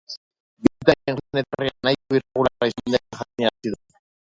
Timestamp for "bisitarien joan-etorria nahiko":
0.63-2.19